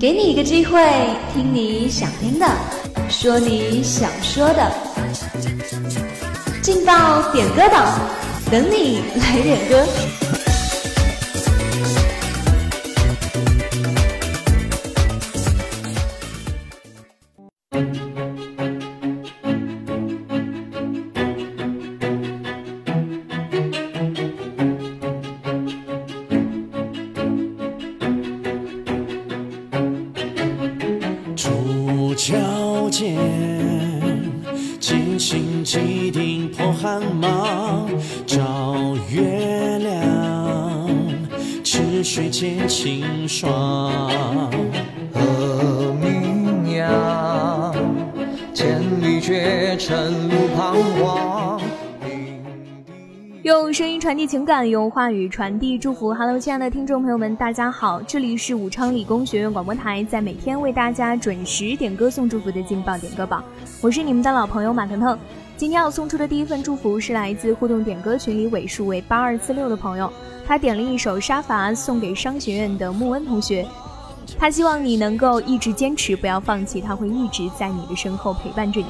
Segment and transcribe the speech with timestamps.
[0.00, 0.80] 给你一个机会，
[1.34, 2.46] 听你想听的，
[3.10, 4.72] 说你想说的，
[6.62, 8.00] 进到点歌榜，
[8.50, 9.86] 等你来点歌。
[42.68, 44.50] 清霜，
[45.12, 47.74] 和名扬，
[48.52, 51.60] 千里绝尘路彷徨。
[53.42, 56.14] 用声音传递情感，用话语传递祝福。
[56.14, 63.42] Hello，亲爱的听众朋友们，大家好，这里是武昌理工学院广播台，在每天为大家准时点歌送祝福的劲爆点歌榜，
[63.80, 65.18] 我是你们的老朋友马腾腾。
[65.62, 70.12] 今天要送出的第一份祝福是来自互动点歌群里尾数为八二四六的朋友。
[70.44, 73.64] 他点了一首《沙伐》送给商学院的穆恩同学，
[74.36, 78.86] 他希望你能够一直坚持，不要放弃，他会一直在你的身后陪伴着你。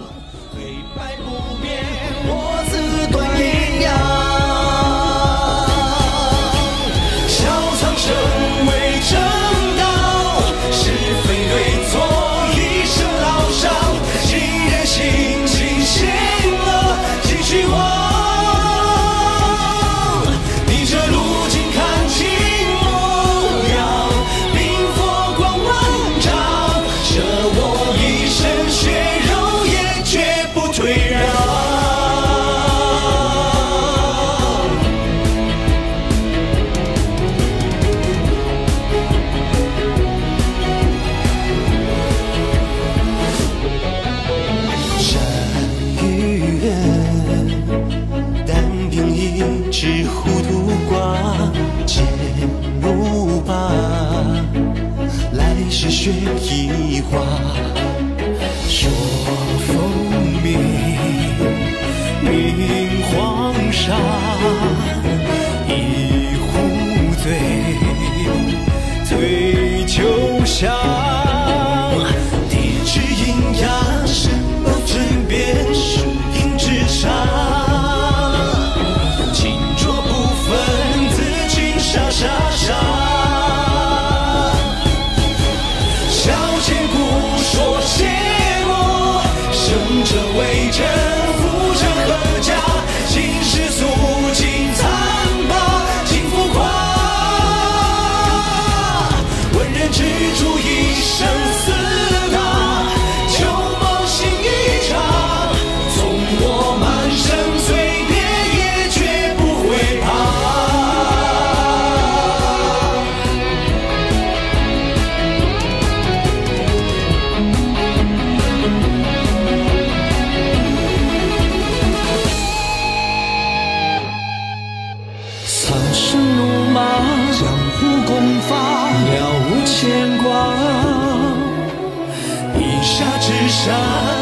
[133.65, 133.71] 下，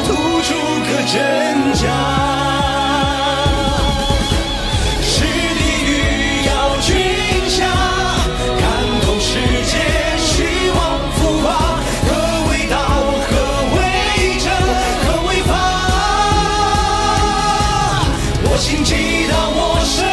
[0.05, 0.13] 吐
[0.43, 0.53] 出
[0.85, 1.83] 个真假。
[5.01, 5.91] 是地狱，
[6.47, 6.89] 要君
[7.49, 7.65] 下，
[8.61, 8.61] 看
[9.01, 9.31] 透世
[9.65, 9.73] 间
[10.19, 10.29] 虚
[10.77, 10.79] 妄
[11.17, 11.49] 浮华，
[12.07, 12.09] 何
[12.51, 12.77] 为道，
[13.31, 13.33] 何
[13.77, 13.79] 为
[14.39, 14.47] 真，
[15.07, 15.51] 何为法？
[18.45, 18.93] 我心激
[19.31, 20.10] 荡，我身。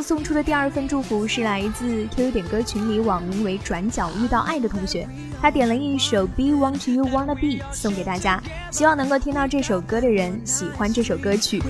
[0.00, 5.08] 送出的第二份祝福是来自 QQ 点歌群里网名为“转角遇到爱”的同学，
[5.40, 11.62] 他点了一首《Be Want You Wanna Be》送给大家，希望能够听到这首歌的人喜欢这首歌曲。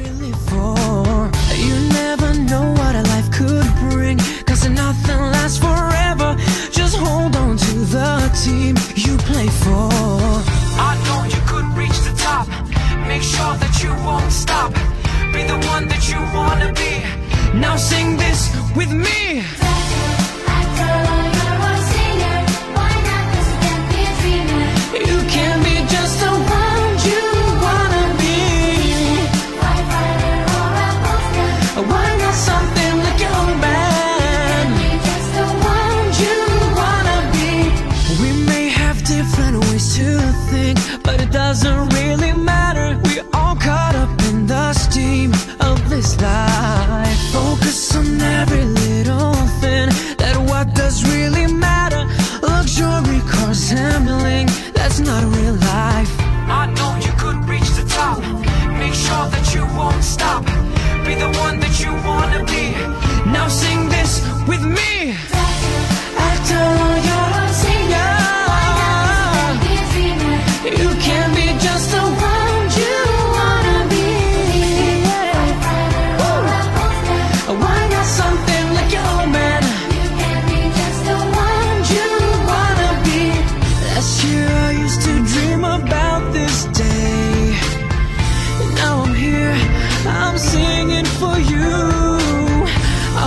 [55.05, 55.68] Not a real life.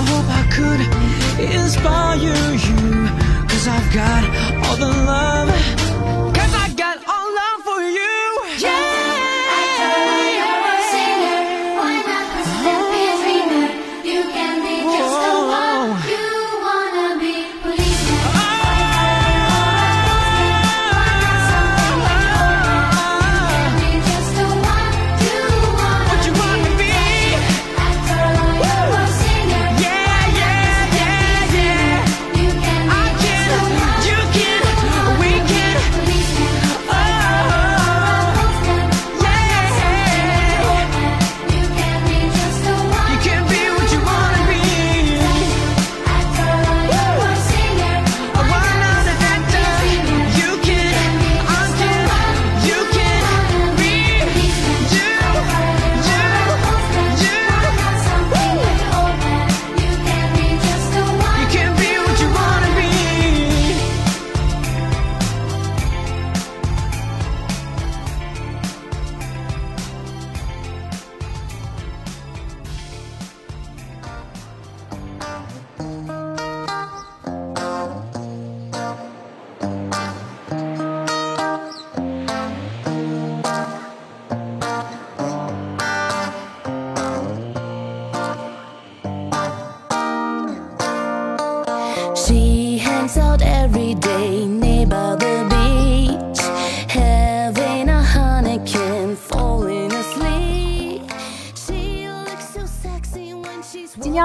[0.10, 0.82] hope I could
[1.40, 3.08] inspire you.
[3.50, 4.24] Cause I've got
[4.66, 5.81] all the love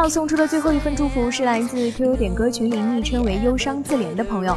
[0.09, 4.57] 送出的最后一份祝福是来自 QQ 点歌群里昵称为“忧伤自怜”的朋友，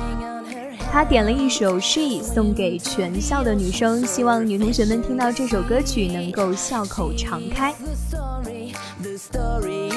[0.91, 7.73] 他点了一首《She》送给全校的女生，希望女同学们听到这首歌曲能够笑口常开。
[7.73, 9.88] The story, the story.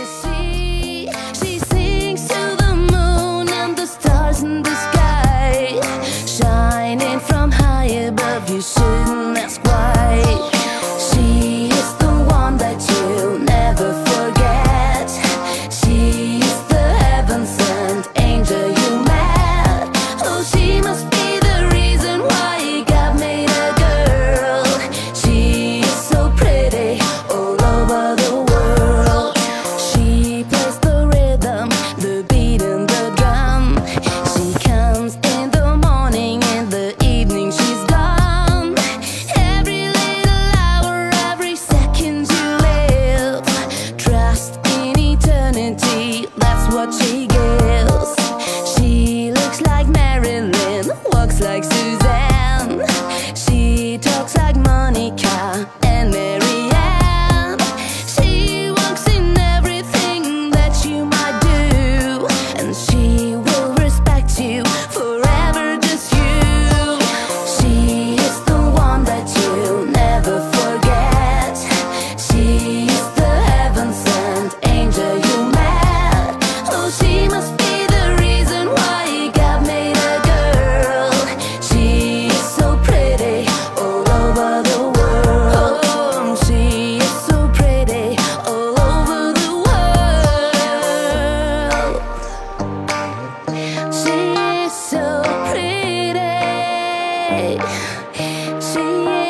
[97.52, 98.80] She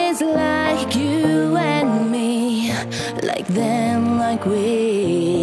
[0.08, 2.72] is like you and me
[3.22, 5.41] Like them, like we.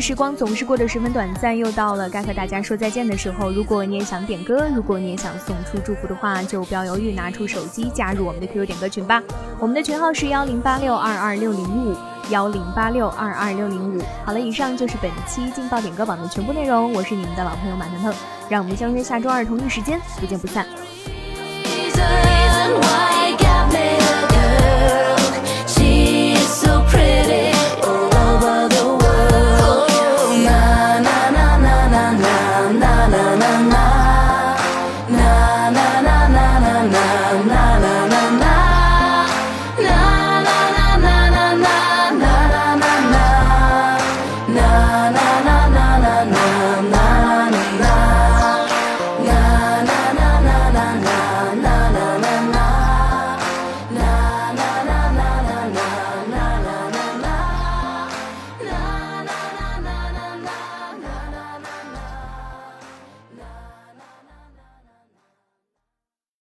[0.00, 3.50] 时光总是过得十分短暂，又到了该和大家说再见的时候。
[3.50, 9.22] 如果你也想点歌，如果你也想送出祝福的话，就不要犹豫，拿出手机加入我们的 QQ 点歌群吧。
[9.58, 11.94] 我们的群号是幺零八六二二六零五
[12.30, 14.02] 幺零八六二二六零五。
[14.24, 16.92] 好了，以上就是本期劲爆点歌榜的全部内容。
[16.92, 18.14] 我是你们的老朋友马腾腾，
[18.48, 20.66] 让我们相约下周二同一时间不见不散。